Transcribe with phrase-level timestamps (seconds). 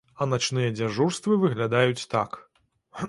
[0.25, 2.41] А начныя дзяжурствы выглядаюць так.